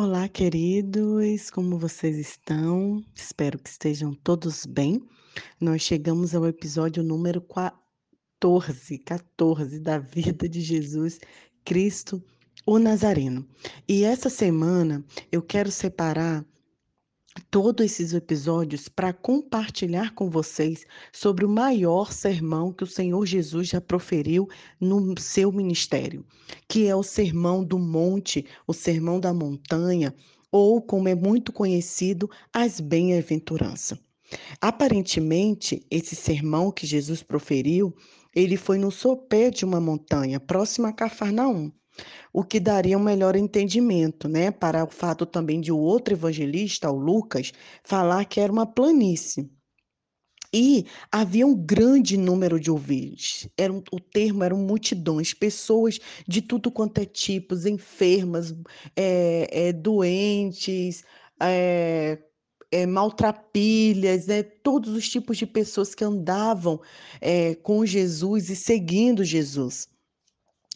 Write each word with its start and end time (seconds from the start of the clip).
Olá, 0.00 0.28
queridos, 0.28 1.50
como 1.50 1.76
vocês 1.76 2.16
estão? 2.18 3.04
Espero 3.16 3.58
que 3.58 3.68
estejam 3.68 4.14
todos 4.14 4.64
bem. 4.64 5.02
Nós 5.60 5.82
chegamos 5.82 6.36
ao 6.36 6.46
episódio 6.46 7.02
número 7.02 7.40
14, 7.40 8.96
14 8.98 9.80
da 9.80 9.98
vida 9.98 10.48
de 10.48 10.60
Jesus 10.60 11.18
Cristo, 11.64 12.22
o 12.64 12.78
Nazareno. 12.78 13.44
E 13.88 14.04
essa 14.04 14.30
semana 14.30 15.04
eu 15.32 15.42
quero 15.42 15.68
separar 15.68 16.46
todos 17.50 17.84
esses 17.84 18.12
episódios 18.12 18.88
para 18.88 19.12
compartilhar 19.12 20.14
com 20.14 20.30
vocês 20.30 20.84
sobre 21.12 21.44
o 21.44 21.48
maior 21.48 22.12
sermão 22.12 22.72
que 22.72 22.84
o 22.84 22.86
Senhor 22.86 23.24
Jesus 23.26 23.68
já 23.68 23.80
proferiu 23.80 24.48
no 24.80 25.18
seu 25.18 25.52
ministério, 25.52 26.24
que 26.68 26.86
é 26.86 26.94
o 26.94 27.02
Sermão 27.02 27.64
do 27.64 27.78
Monte, 27.78 28.44
o 28.66 28.72
Sermão 28.72 29.20
da 29.20 29.32
Montanha, 29.32 30.14
ou 30.50 30.80
como 30.80 31.08
é 31.08 31.14
muito 31.14 31.52
conhecido, 31.52 32.30
as 32.52 32.80
bem-aventuranças. 32.80 33.98
Aparentemente, 34.60 35.84
esse 35.90 36.14
sermão 36.14 36.70
que 36.70 36.86
Jesus 36.86 37.22
proferiu, 37.22 37.94
ele 38.34 38.56
foi 38.56 38.78
no 38.78 38.90
sopé 38.90 39.50
de 39.50 39.64
uma 39.64 39.80
montanha, 39.80 40.38
próxima 40.38 40.88
a 40.88 40.92
Cafarnaum 40.92 41.72
o 42.32 42.44
que 42.44 42.60
daria 42.60 42.96
um 42.98 43.02
melhor 43.02 43.36
entendimento, 43.36 44.28
né, 44.28 44.50
para 44.50 44.84
o 44.84 44.90
fato 44.90 45.26
também 45.26 45.60
de 45.60 45.72
o 45.72 45.78
outro 45.78 46.14
evangelista, 46.14 46.90
o 46.90 46.96
Lucas, 46.98 47.52
falar 47.82 48.24
que 48.24 48.40
era 48.40 48.52
uma 48.52 48.66
planície. 48.66 49.50
E 50.52 50.86
havia 51.12 51.46
um 51.46 51.54
grande 51.54 52.16
número 52.16 52.58
de 52.58 52.70
ouvintes. 52.70 53.48
Era 53.56 53.72
um, 53.72 53.82
o 53.92 54.00
termo 54.00 54.42
eram 54.42 54.56
multidões, 54.56 55.34
pessoas 55.34 55.98
de 56.26 56.40
tudo 56.40 56.70
quanto 56.70 56.98
é 56.98 57.04
tipos, 57.04 57.66
enfermas, 57.66 58.54
é, 58.96 59.68
é, 59.68 59.72
doentes, 59.72 61.04
é, 61.40 62.18
é, 62.70 62.86
maltrapilhas, 62.86 64.26
né? 64.26 64.42
todos 64.42 64.94
os 64.94 65.08
tipos 65.08 65.36
de 65.36 65.46
pessoas 65.46 65.94
que 65.94 66.04
andavam 66.04 66.80
é, 67.20 67.54
com 67.56 67.84
Jesus 67.84 68.48
e 68.48 68.56
seguindo 68.56 69.24
Jesus. 69.24 69.88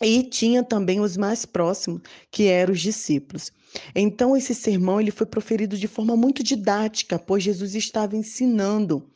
E 0.02 0.22
tinha 0.24 0.62
também 0.62 1.00
os 1.00 1.16
mais 1.16 1.46
próximos, 1.46 2.02
que 2.30 2.46
eram 2.46 2.72
os 2.72 2.80
discípulos. 2.80 3.52
Então 3.94 4.36
esse 4.36 4.54
sermão 4.54 5.00
ele 5.00 5.10
foi 5.10 5.26
proferido 5.26 5.76
de 5.76 5.86
forma 5.86 6.16
muito 6.16 6.42
didática, 6.42 7.18
pois 7.18 7.42
Jesus 7.42 7.74
estava 7.74 8.16
ensinando 8.16 9.08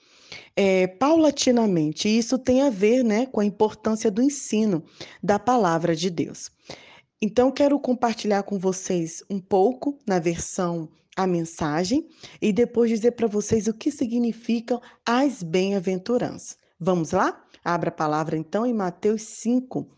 é, 0.55 0.87
paulatinamente. 0.87 2.09
E 2.09 2.19
isso 2.19 2.39
tem 2.39 2.63
a 2.63 2.71
ver, 2.71 3.03
né, 3.03 3.27
com 3.27 3.41
a 3.41 3.45
importância 3.45 4.11
do 4.11 4.23
ensino 4.23 4.83
da 5.23 5.39
palavra 5.39 5.95
de 5.95 6.09
Deus. 6.09 6.51
Então 7.21 7.51
quero 7.51 7.79
compartilhar 7.79 8.43
com 8.43 8.59
vocês 8.59 9.23
um 9.29 9.41
pouco 9.41 9.99
na 10.07 10.19
versão 10.19 10.89
a 11.17 11.27
mensagem 11.27 12.07
e 12.43 12.53
depois 12.53 12.91
dizer 12.91 13.13
para 13.13 13.27
vocês 13.27 13.67
o 13.67 13.73
que 13.73 13.91
significam 13.91 14.81
as 15.05 15.43
bem-aventuranças. 15.43 16.59
Vamos 16.79 17.13
lá? 17.13 17.43
Abra 17.65 17.89
a 17.89 17.93
palavra 17.93 18.37
então 18.37 18.67
em 18.67 18.75
Mateus 18.75 19.23
5, 19.23 19.89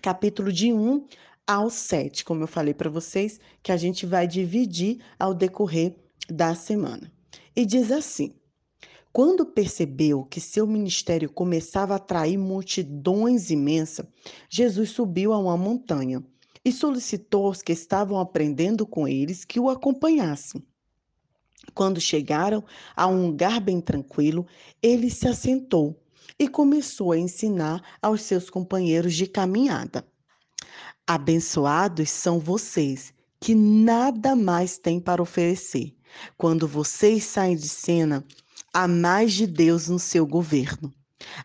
capítulo 0.00 0.52
de 0.52 0.72
1 0.72 1.06
ao 1.46 1.70
7, 1.70 2.24
como 2.24 2.42
eu 2.42 2.48
falei 2.48 2.74
para 2.74 2.90
vocês, 2.90 3.40
que 3.62 3.72
a 3.72 3.76
gente 3.76 4.06
vai 4.06 4.26
dividir 4.26 5.00
ao 5.18 5.34
decorrer 5.34 5.96
da 6.28 6.54
semana. 6.54 7.10
E 7.56 7.64
diz 7.64 7.90
assim: 7.90 8.34
quando 9.12 9.46
percebeu 9.46 10.24
que 10.24 10.40
seu 10.40 10.66
ministério 10.66 11.28
começava 11.28 11.94
a 11.94 11.96
atrair 11.96 12.38
multidões 12.38 13.50
imensas, 13.50 14.06
Jesus 14.48 14.90
subiu 14.90 15.32
a 15.32 15.38
uma 15.38 15.56
montanha 15.56 16.22
e 16.64 16.70
solicitou 16.70 17.46
aos 17.46 17.62
que 17.62 17.72
estavam 17.72 18.20
aprendendo 18.20 18.86
com 18.86 19.08
eles 19.08 19.44
que 19.44 19.58
o 19.58 19.70
acompanhassem. 19.70 20.62
Quando 21.74 22.00
chegaram 22.00 22.62
a 22.94 23.06
um 23.06 23.26
lugar 23.26 23.60
bem 23.60 23.80
tranquilo, 23.80 24.46
ele 24.82 25.10
se 25.10 25.26
assentou 25.26 25.98
e 26.38 26.48
começou 26.48 27.12
a 27.12 27.18
ensinar 27.18 27.82
aos 28.00 28.22
seus 28.22 28.48
companheiros 28.48 29.14
de 29.14 29.26
caminhada. 29.26 30.06
Abençoados 31.06 32.10
são 32.10 32.38
vocês 32.38 33.12
que 33.40 33.54
nada 33.54 34.36
mais 34.36 34.78
têm 34.78 35.00
para 35.00 35.22
oferecer. 35.22 35.94
Quando 36.36 36.66
vocês 36.66 37.24
saem 37.24 37.56
de 37.56 37.68
cena, 37.68 38.24
há 38.72 38.86
mais 38.86 39.32
de 39.32 39.46
Deus 39.46 39.88
no 39.88 39.98
seu 39.98 40.26
governo. 40.26 40.92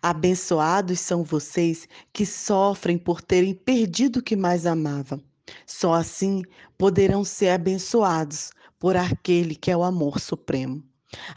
Abençoados 0.02 1.00
são 1.00 1.24
vocês 1.24 1.88
que 2.12 2.26
sofrem 2.26 2.98
por 2.98 3.22
terem 3.22 3.54
perdido 3.54 4.20
o 4.20 4.24
que 4.24 4.36
mais 4.36 4.66
amavam. 4.66 5.22
Só 5.66 5.94
assim 5.94 6.44
poderão 6.78 7.24
ser 7.24 7.50
abençoados 7.50 8.52
por 8.80 8.96
aquele 8.96 9.56
que 9.56 9.72
é 9.72 9.78
o 9.78 9.84
amor 9.84 10.20
supremo. 10.20 10.84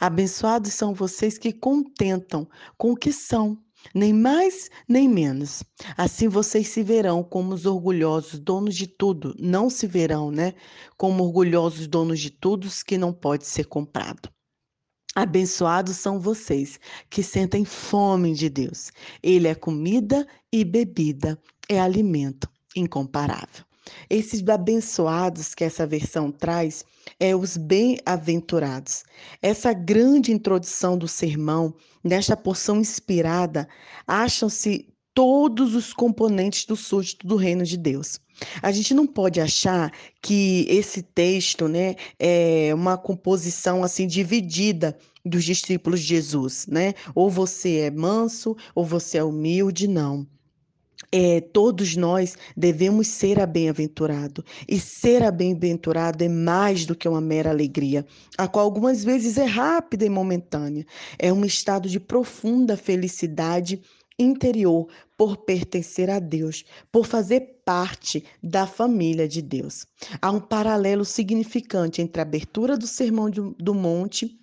Abençoados 0.01 0.73
são 0.73 0.95
vocês 0.95 1.39
que 1.39 1.53
contentam 1.53 2.49
com 2.77 2.93
o 2.93 2.97
que 2.97 3.13
são, 3.13 3.59
nem 3.95 4.13
mais 4.13 4.71
nem 4.89 5.09
menos. 5.09 5.63
Assim 5.97 6.29
vocês 6.29 6.69
se 6.69 6.83
verão 6.83 7.23
como 7.23 7.55
os 7.55 7.67
orgulhosos 7.67 8.39
donos 8.39 8.75
de 8.75 8.87
tudo, 8.87 9.35
não 9.39 9.71
se 9.71 9.87
verão, 9.87 10.31
né? 10.31 10.55
Como 10.97 11.25
orgulhosos 11.25 11.87
donos 11.87 12.21
de 12.21 12.31
tudo 12.31 12.69
que 12.87 12.99
não 12.99 13.13
pode 13.13 13.47
ser 13.47 13.65
comprado. 13.65 14.29
Abençoados 15.15 15.97
são 15.97 16.21
vocês 16.21 16.79
que 17.09 17.23
sentem 17.23 17.65
fome 17.65 18.35
de 18.35 18.51
Deus. 18.51 18.91
Ele 19.23 19.49
é 19.49 19.55
comida 19.55 20.27
e 20.53 20.63
bebida, 20.63 21.41
é 21.69 21.81
alimento 21.81 22.51
incomparável. 22.77 23.65
Esses 24.09 24.47
abençoados 24.49 25.55
que 25.55 25.65
essa 25.65 25.87
versão 25.87 26.31
traz 26.31 26.85
é 27.19 27.35
os 27.35 27.57
bem-aventurados. 27.57 29.05
Essa 29.41 29.73
grande 29.73 30.33
introdução 30.33 30.99
do 30.99 31.09
sermão, 31.09 31.75
nesta 32.03 32.37
porção 32.37 32.81
inspirada, 32.81 33.69
acham-se 34.07 34.89
todos 35.15 35.75
os 35.75 35.95
componentes 35.95 36.67
do 36.67 36.77
súdito 36.77 37.27
do 37.27 37.37
reino 37.37 37.65
de 37.65 37.79
Deus. 37.79 38.21
A 38.61 38.71
gente 38.71 38.93
não 38.93 39.07
pode 39.07 39.41
achar 39.41 39.91
que 40.21 40.67
esse 40.69 41.03
texto, 41.03 41.67
né, 41.69 41.95
é 42.19 42.71
uma 42.75 42.99
composição 42.99 43.83
assim 43.83 44.07
dividida 44.07 44.97
dos 45.25 45.43
discípulos 45.43 46.01
de 46.01 46.07
Jesus, 46.07 46.67
né? 46.67 46.93
Ou 47.15 47.31
você 47.31 47.79
é 47.79 47.91
manso, 47.91 48.55
ou 48.75 48.85
você 48.85 49.19
é 49.19 49.25
humilde, 49.25 49.89
não 49.89 50.27
é, 51.13 51.41
todos 51.41 51.97
nós 51.97 52.37
devemos 52.57 53.09
ser 53.09 53.45
bem-aventurado. 53.47 54.45
E 54.69 54.79
ser 54.79 55.31
bem-aventurado 55.31 56.25
é 56.25 56.29
mais 56.29 56.85
do 56.87 56.95
que 56.95 57.09
uma 57.09 57.21
mera 57.21 57.51
alegria, 57.51 58.05
a 58.37 58.49
qual 58.49 58.65
algumas 58.65 59.05
vezes 59.05 59.39
é 59.39 59.45
rápida 59.45 60.05
e 60.05 60.11
momentânea. 60.11 60.87
É 61.19 61.33
um 61.33 61.45
estado 61.45 61.89
de 61.89 62.01
profunda 62.01 62.77
felicidade 62.77 63.81
interior 64.19 64.89
por 65.17 65.39
pertencer 65.39 66.09
a 66.09 66.19
Deus, 66.19 66.65
por 66.91 67.07
fazer 67.07 67.61
parte 67.65 68.25
da 68.43 68.67
família 68.67 69.29
de 69.29 69.43
Deus. 69.43 69.87
Há 70.21 70.31
um 70.31 70.41
paralelo 70.41 71.05
significante 71.05 72.01
entre 72.01 72.21
a 72.21 72.25
abertura 72.25 72.77
do 72.79 72.87
Sermão 72.87 73.31
do 73.31 73.75
Monte 73.75 74.39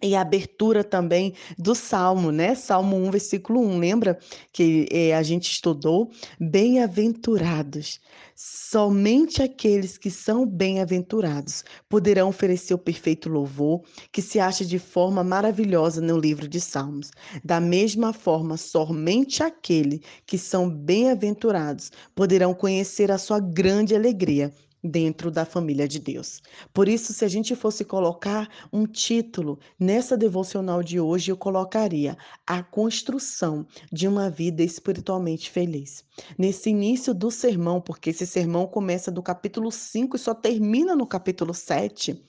e 0.00 0.14
a 0.14 0.20
abertura 0.20 0.84
também 0.84 1.34
do 1.58 1.74
Salmo, 1.74 2.30
né? 2.30 2.54
Salmo 2.54 2.96
1, 2.96 3.10
versículo 3.10 3.60
1. 3.60 3.78
Lembra 3.78 4.18
que 4.52 4.86
é, 4.92 5.14
a 5.14 5.22
gente 5.22 5.50
estudou? 5.50 6.10
Bem-aventurados. 6.38 8.00
Somente 8.36 9.42
aqueles 9.42 9.98
que 9.98 10.10
são 10.10 10.46
bem-aventurados 10.46 11.64
poderão 11.88 12.28
oferecer 12.28 12.74
o 12.74 12.78
perfeito 12.78 13.28
louvor 13.28 13.82
que 14.12 14.22
se 14.22 14.38
acha 14.38 14.64
de 14.64 14.78
forma 14.78 15.24
maravilhosa 15.24 16.00
no 16.00 16.16
livro 16.16 16.46
de 16.46 16.60
Salmos. 16.60 17.10
Da 17.42 17.60
mesma 17.60 18.12
forma, 18.12 18.56
somente 18.56 19.42
aqueles 19.42 20.00
que 20.24 20.38
são 20.38 20.70
bem-aventurados 20.70 21.90
poderão 22.14 22.54
conhecer 22.54 23.10
a 23.10 23.18
sua 23.18 23.40
grande 23.40 23.96
alegria 23.96 24.52
dentro 24.88 25.30
da 25.30 25.44
família 25.44 25.86
de 25.86 25.98
Deus. 25.98 26.40
Por 26.72 26.88
isso, 26.88 27.12
se 27.12 27.24
a 27.24 27.28
gente 27.28 27.54
fosse 27.54 27.84
colocar 27.84 28.48
um 28.72 28.86
título 28.86 29.58
nessa 29.78 30.16
devocional 30.16 30.82
de 30.82 30.98
hoje, 30.98 31.30
eu 31.30 31.36
colocaria 31.36 32.16
A 32.46 32.62
Construção 32.62 33.66
de 33.92 34.08
uma 34.08 34.30
Vida 34.30 34.62
Espiritualmente 34.62 35.50
Feliz. 35.50 36.04
Nesse 36.36 36.70
início 36.70 37.12
do 37.12 37.30
sermão, 37.30 37.80
porque 37.80 38.10
esse 38.10 38.26
sermão 38.26 38.66
começa 38.66 39.10
do 39.10 39.22
capítulo 39.22 39.70
5 39.70 40.16
e 40.16 40.18
só 40.18 40.34
termina 40.34 40.96
no 40.96 41.06
capítulo 41.06 41.52
7. 41.52 42.24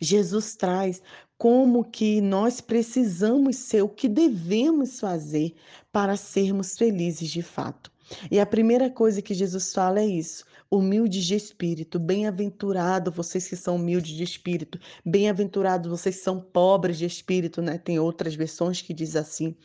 Jesus 0.00 0.56
traz 0.56 1.02
como 1.38 1.84
que 1.84 2.20
nós 2.20 2.60
precisamos 2.60 3.56
ser, 3.56 3.82
o 3.82 3.88
que 3.88 4.08
devemos 4.08 5.00
fazer 5.00 5.54
para 5.90 6.16
sermos 6.16 6.76
felizes 6.76 7.30
de 7.30 7.42
fato. 7.42 7.90
E 8.30 8.40
a 8.40 8.46
primeira 8.46 8.90
coisa 8.90 9.22
que 9.22 9.32
Jesus 9.34 9.72
fala 9.72 10.00
é 10.00 10.06
isso: 10.06 10.44
humildes 10.70 11.24
de 11.24 11.34
espírito, 11.34 11.98
bem-aventurado 11.98 13.10
vocês 13.10 13.48
que 13.48 13.56
são 13.56 13.76
humildes 13.76 14.12
de 14.12 14.22
espírito, 14.22 14.78
bem-aventurado 15.04 15.90
vocês 15.90 16.16
que 16.16 16.22
são 16.22 16.40
pobres 16.40 16.96
de 16.96 17.06
espírito, 17.06 17.60
né? 17.60 17.76
Tem 17.76 17.98
outras 17.98 18.34
versões 18.34 18.80
que 18.80 18.94
diz 18.94 19.16
assim. 19.16 19.56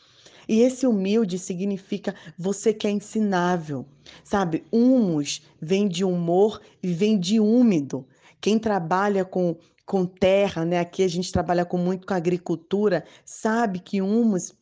E 0.48 0.62
esse 0.62 0.88
humilde 0.88 1.38
significa 1.38 2.16
você 2.38 2.74
que 2.74 2.88
é 2.88 2.92
ensinável, 2.92 3.86
sabe? 4.24 4.63
Humus 4.72 5.42
vem 5.62 5.88
de 5.88 6.04
humor 6.04 6.60
e 6.81 6.92
vem 6.94 7.19
de 7.19 7.40
úmido. 7.40 8.08
Quem 8.42 8.58
trabalha 8.58 9.25
com, 9.25 9.56
com 9.86 10.06
terra, 10.06 10.66
né? 10.66 10.80
Aqui 10.80 11.04
a 11.04 11.08
gente 11.08 11.31
trabalha 11.31 11.66
com 11.66 11.78
muito 11.78 12.06
com 12.06 12.13
agricultura, 12.13 13.04
sabe 13.24 13.80
que 13.80 14.01
humus 14.01 14.54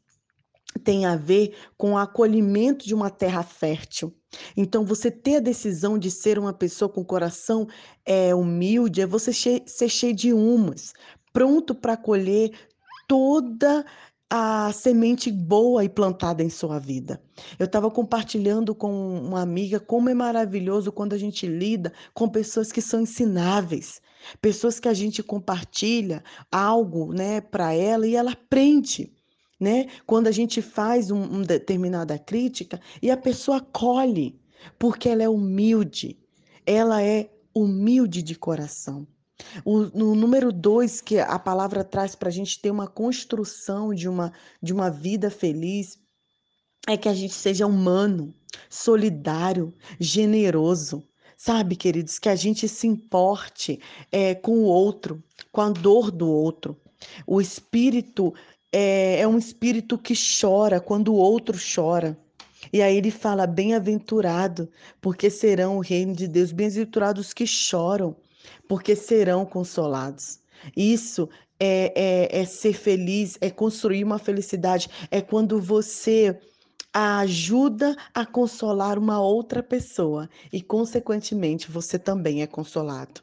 tem 0.79 1.05
a 1.05 1.15
ver 1.15 1.55
com 1.77 1.93
o 1.93 1.97
acolhimento 1.97 2.85
de 2.85 2.93
uma 2.93 3.09
terra 3.09 3.43
fértil. 3.43 4.13
Então, 4.57 4.83
você 4.83 5.11
ter 5.11 5.37
a 5.37 5.39
decisão 5.39 5.97
de 5.97 6.09
ser 6.09 6.39
uma 6.39 6.53
pessoa 6.53 6.89
com 6.89 7.03
coração 7.03 7.67
é, 8.05 8.33
humilde 8.33 9.01
é 9.01 9.05
você 9.05 9.31
ser 9.33 9.89
cheio 9.89 10.13
de 10.13 10.33
humus, 10.33 10.93
pronto 11.31 11.75
para 11.75 11.95
colher 11.95 12.51
toda 13.07 13.85
a 14.35 14.71
semente 14.73 15.31
boa 15.31 15.83
e 15.83 15.89
plantada 15.89 16.41
em 16.41 16.49
sua 16.49 16.79
vida. 16.79 17.21
Eu 17.59 17.65
estava 17.65 17.91
compartilhando 17.91 18.73
com 18.73 19.19
uma 19.19 19.41
amiga 19.41 19.79
como 19.79 20.09
é 20.09 20.13
maravilhoso 20.15 20.91
quando 20.91 21.13
a 21.13 21.17
gente 21.19 21.45
lida 21.45 21.93
com 22.15 22.27
pessoas 22.27 22.71
que 22.71 22.81
são 22.81 23.01
ensináveis, 23.01 24.01
pessoas 24.41 24.79
que 24.79 24.87
a 24.87 24.93
gente 24.93 25.21
compartilha 25.21 26.23
algo, 26.51 27.13
né, 27.13 27.41
para 27.41 27.73
ela 27.73 28.07
e 28.07 28.15
ela 28.15 28.31
aprende 28.31 29.13
né? 29.63 29.87
Quando 30.05 30.27
a 30.27 30.31
gente 30.31 30.61
faz 30.61 31.09
um, 31.09 31.23
uma 31.23 31.45
determinada 31.45 32.19
crítica 32.19 32.79
e 33.01 33.09
a 33.09 33.15
pessoa 33.15 33.57
acolhe, 33.57 34.37
porque 34.77 35.07
ela 35.07 35.23
é 35.23 35.29
humilde, 35.29 36.19
ela 36.65 37.01
é 37.01 37.29
humilde 37.55 38.21
de 38.21 38.35
coração. 38.35 39.07
O, 39.63 39.83
no 39.97 40.15
número 40.15 40.51
dois, 40.51 40.99
que 40.99 41.17
a 41.19 41.39
palavra 41.39 41.83
traz 41.83 42.13
para 42.13 42.27
a 42.29 42.31
gente 42.31 42.61
ter 42.61 42.71
uma 42.71 42.87
construção 42.87 43.93
de 43.93 44.07
uma, 44.09 44.33
de 44.61 44.73
uma 44.73 44.89
vida 44.89 45.29
feliz, 45.29 45.97
é 46.87 46.97
que 46.97 47.07
a 47.07 47.13
gente 47.13 47.33
seja 47.33 47.65
humano, 47.65 48.33
solidário, 48.69 49.73
generoso. 49.99 51.03
Sabe, 51.37 51.75
queridos, 51.75 52.19
que 52.19 52.29
a 52.29 52.35
gente 52.35 52.67
se 52.67 52.87
importe 52.87 53.79
é, 54.11 54.35
com 54.35 54.59
o 54.59 54.63
outro, 54.63 55.23
com 55.51 55.61
a 55.61 55.69
dor 55.69 56.11
do 56.11 56.29
outro. 56.29 56.77
O 57.27 57.41
espírito 57.41 58.33
é, 58.73 59.19
é 59.19 59.27
um 59.27 59.37
espírito 59.37 59.97
que 59.97 60.15
chora 60.15 60.81
quando 60.81 61.13
o 61.13 61.17
outro 61.17 61.57
chora. 61.57 62.17
E 62.71 62.81
aí 62.81 62.97
ele 62.97 63.11
fala: 63.11 63.45
bem-aventurado, 63.45 64.69
porque 64.99 65.29
serão 65.29 65.77
o 65.77 65.81
reino 65.81 66.13
de 66.13 66.27
Deus, 66.27 66.51
bem-aventurados 66.51 67.31
que 67.31 67.45
choram, 67.45 68.15
porque 68.67 68.95
serão 68.95 69.45
consolados. 69.45 70.39
Isso 70.75 71.29
é, 71.59 71.93
é, 71.95 72.41
é, 72.41 72.45
ser 72.45 72.73
feliz, 72.73 73.37
é 73.39 73.49
construir 73.49 74.03
uma 74.03 74.17
felicidade, 74.17 74.89
é 75.11 75.21
quando 75.21 75.61
você 75.61 76.39
ajuda 76.93 77.95
a 78.13 78.25
consolar 78.25 78.99
uma 78.99 79.19
outra 79.19 79.63
pessoa 79.63 80.29
e, 80.51 80.61
consequentemente, 80.61 81.71
você 81.71 81.97
também 81.97 82.41
é 82.41 82.47
consolado. 82.47 83.21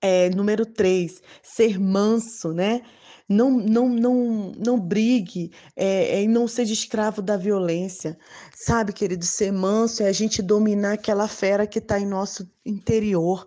É, 0.00 0.30
número 0.30 0.64
três, 0.64 1.20
ser 1.42 1.78
manso, 1.80 2.52
né? 2.52 2.82
Não, 3.28 3.50
não, 3.50 3.88
não, 3.90 4.52
não 4.56 4.80
brigue 4.80 5.52
é, 5.76 6.16
é, 6.16 6.22
e 6.22 6.28
não 6.28 6.48
seja 6.48 6.72
escravo 6.72 7.20
da 7.20 7.36
violência. 7.36 8.18
Sabe, 8.54 8.92
querido, 8.92 9.24
ser 9.24 9.52
manso 9.52 10.02
é 10.02 10.08
a 10.08 10.12
gente 10.12 10.40
dominar 10.40 10.94
aquela 10.94 11.28
fera 11.28 11.66
que 11.66 11.78
está 11.78 12.00
em 12.00 12.06
nosso 12.06 12.50
interior. 12.64 13.46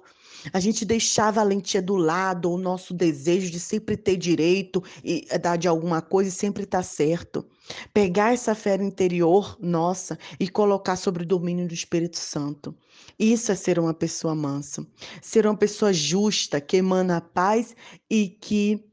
A 0.54 0.60
gente 0.60 0.86
deixar 0.86 1.28
a 1.28 1.31
valentia 1.31 1.81
do 1.81 1.95
lado, 1.95 2.51
o 2.51 2.57
nosso 2.57 2.94
desejo 2.94 3.51
de 3.51 3.60
sempre 3.60 3.95
ter 3.98 4.18
direito 4.18 4.83
e 5.04 5.25
eh, 5.30 5.38
dar 5.38 5.56
de 5.56 5.68
alguma 5.68 6.01
coisa 6.01 6.30
e 6.30 6.33
sempre 6.33 6.63
estar 6.63 6.80
tá 6.80 6.83
certo. 6.83 7.45
Pegar 7.94 8.33
essa 8.33 8.56
fera 8.56 8.83
interior 8.83 9.57
nossa 9.60 10.18
e 10.39 10.48
colocar 10.48 10.95
sobre 10.95 11.24
o 11.24 11.28
domínio 11.28 11.68
do 11.68 11.74
Espírito 11.74 12.18
Santo. 12.18 12.75
Isso 13.19 13.51
é 13.51 13.56
ser 13.56 13.80
uma 13.80 13.94
pessoa 13.94 14.33
mansa. 14.33 14.86
Ser 15.22 15.45
uma 15.45 15.56
pessoa 15.56 15.94
justa, 15.94 16.60
que 16.60 16.78
emana 16.78 17.18
a 17.18 17.22
paz 17.22 17.75
e 18.10 18.30
que 18.30 18.90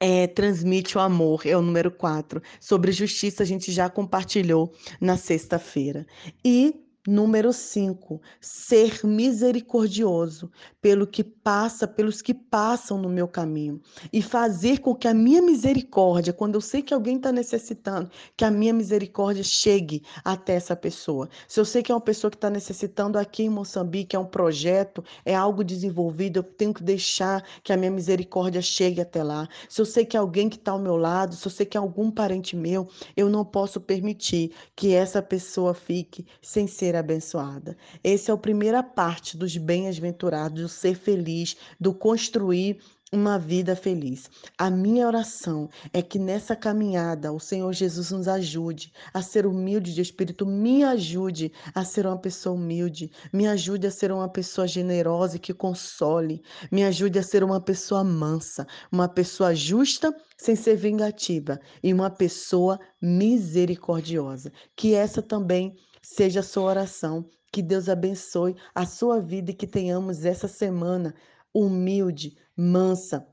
é, 0.00 0.26
transmite 0.26 0.96
o 0.96 1.00
amor, 1.00 1.46
é 1.46 1.56
o 1.56 1.62
número 1.62 1.90
4. 1.90 2.40
Sobre 2.60 2.92
justiça, 2.92 3.42
a 3.42 3.46
gente 3.46 3.72
já 3.72 3.88
compartilhou 3.88 4.72
na 5.00 5.16
sexta-feira. 5.16 6.06
E 6.44 6.85
Número 7.06 7.52
5, 7.52 8.20
ser 8.40 9.04
misericordioso 9.04 10.50
pelo 10.80 11.06
que 11.06 11.22
passa, 11.22 11.86
pelos 11.86 12.20
que 12.20 12.34
passam 12.34 12.98
no 12.98 13.08
meu 13.08 13.28
caminho 13.28 13.80
e 14.12 14.20
fazer 14.20 14.80
com 14.80 14.94
que 14.94 15.06
a 15.06 15.14
minha 15.14 15.40
misericórdia, 15.40 16.32
quando 16.32 16.56
eu 16.56 16.60
sei 16.60 16.82
que 16.82 16.92
alguém 16.92 17.16
está 17.16 17.30
necessitando, 17.30 18.10
que 18.36 18.44
a 18.44 18.50
minha 18.50 18.72
misericórdia 18.72 19.44
chegue 19.44 20.02
até 20.24 20.54
essa 20.54 20.74
pessoa. 20.74 21.28
Se 21.46 21.60
eu 21.60 21.64
sei 21.64 21.82
que 21.82 21.92
é 21.92 21.94
uma 21.94 22.00
pessoa 22.00 22.30
que 22.30 22.36
está 22.36 22.50
necessitando 22.50 23.18
aqui 23.18 23.44
em 23.44 23.48
Moçambique, 23.48 24.16
é 24.16 24.18
um 24.18 24.26
projeto, 24.26 25.04
é 25.24 25.34
algo 25.34 25.62
desenvolvido, 25.62 26.38
eu 26.38 26.42
tenho 26.42 26.74
que 26.74 26.82
deixar 26.82 27.44
que 27.62 27.72
a 27.72 27.76
minha 27.76 27.90
misericórdia 27.90 28.60
chegue 28.60 29.00
até 29.00 29.22
lá. 29.22 29.48
Se 29.68 29.80
eu 29.80 29.86
sei 29.86 30.04
que 30.04 30.16
é 30.16 30.20
alguém 30.20 30.48
que 30.48 30.56
está 30.56 30.72
ao 30.72 30.78
meu 30.78 30.96
lado, 30.96 31.36
se 31.36 31.46
eu 31.46 31.52
sei 31.52 31.66
que 31.66 31.76
é 31.76 31.80
algum 31.80 32.10
parente 32.10 32.56
meu, 32.56 32.88
eu 33.16 33.28
não 33.28 33.44
posso 33.44 33.80
permitir 33.80 34.52
que 34.74 34.92
essa 34.92 35.22
pessoa 35.22 35.72
fique 35.72 36.26
sem 36.42 36.66
ser 36.96 36.98
abençoada. 36.98 37.76
Essa 38.02 38.32
é 38.32 38.34
a 38.34 38.38
primeira 38.38 38.82
parte 38.82 39.36
dos 39.36 39.56
bem-aventurados, 39.56 40.62
do 40.62 40.68
ser 40.68 40.96
feliz, 40.96 41.56
do 41.78 41.94
construir 41.94 42.78
uma 43.12 43.38
vida 43.38 43.76
feliz. 43.76 44.28
A 44.58 44.68
minha 44.68 45.06
oração 45.06 45.68
é 45.92 46.02
que 46.02 46.18
nessa 46.18 46.56
caminhada 46.56 47.32
o 47.32 47.38
Senhor 47.38 47.72
Jesus 47.72 48.10
nos 48.10 48.26
ajude 48.26 48.92
a 49.14 49.22
ser 49.22 49.46
humilde 49.46 49.94
de 49.94 50.00
espírito, 50.00 50.44
me 50.44 50.82
ajude 50.82 51.52
a 51.72 51.84
ser 51.84 52.04
uma 52.04 52.18
pessoa 52.18 52.56
humilde, 52.56 53.12
me 53.32 53.46
ajude 53.46 53.86
a 53.86 53.92
ser 53.92 54.10
uma 54.10 54.28
pessoa 54.28 54.66
generosa 54.66 55.36
e 55.36 55.38
que 55.38 55.54
console, 55.54 56.42
me 56.70 56.82
ajude 56.82 57.18
a 57.18 57.22
ser 57.22 57.44
uma 57.44 57.60
pessoa 57.60 58.02
mansa, 58.02 58.66
uma 58.90 59.08
pessoa 59.08 59.54
justa 59.54 60.12
sem 60.36 60.56
ser 60.56 60.76
vingativa 60.76 61.60
e 61.82 61.94
uma 61.94 62.10
pessoa 62.10 62.78
misericordiosa. 63.00 64.52
Que 64.74 64.94
essa 64.94 65.22
também 65.22 65.76
seja 66.06 66.40
a 66.40 66.42
sua 66.42 66.64
oração. 66.64 67.28
Que 67.52 67.62
Deus 67.62 67.88
abençoe 67.88 68.54
a 68.74 68.86
sua 68.86 69.20
vida 69.20 69.50
e 69.50 69.54
que 69.54 69.66
tenhamos 69.66 70.24
essa 70.24 70.46
semana 70.46 71.14
humilde, 71.52 72.36
mansa, 72.56 73.26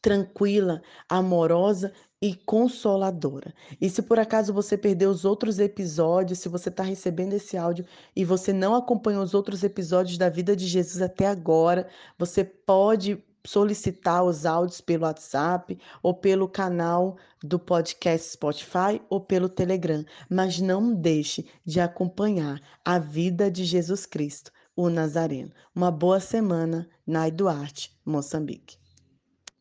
tranquila, 0.00 0.82
amorosa 1.08 1.92
e 2.20 2.34
consoladora. 2.34 3.54
E 3.80 3.88
se 3.88 4.02
por 4.02 4.18
acaso 4.18 4.52
você 4.52 4.76
perdeu 4.76 5.10
os 5.10 5.24
outros 5.24 5.58
episódios, 5.58 6.38
se 6.38 6.48
você 6.48 6.70
está 6.70 6.82
recebendo 6.82 7.34
esse 7.34 7.56
áudio 7.56 7.86
e 8.14 8.24
você 8.24 8.52
não 8.52 8.74
acompanhou 8.74 9.22
os 9.22 9.34
outros 9.34 9.62
episódios 9.62 10.18
da 10.18 10.28
vida 10.28 10.56
de 10.56 10.66
Jesus 10.66 11.00
até 11.02 11.26
agora, 11.26 11.88
você 12.18 12.42
pode 12.42 13.22
solicitar 13.46 14.24
os 14.24 14.44
áudios 14.44 14.80
pelo 14.80 15.04
WhatsApp 15.04 15.78
ou 16.02 16.14
pelo 16.14 16.48
canal 16.48 17.16
do 17.42 17.58
podcast 17.58 18.32
Spotify 18.32 19.00
ou 19.08 19.20
pelo 19.20 19.48
Telegram, 19.48 20.04
mas 20.28 20.60
não 20.60 20.94
deixe 20.94 21.46
de 21.64 21.80
acompanhar 21.80 22.60
a 22.84 22.98
vida 22.98 23.50
de 23.50 23.64
Jesus 23.64 24.04
Cristo, 24.04 24.50
o 24.74 24.90
Nazareno. 24.90 25.52
Uma 25.74 25.90
boa 25.90 26.20
semana, 26.20 26.88
Nai 27.06 27.30
Duarte, 27.30 27.96
Moçambique. 28.04 28.76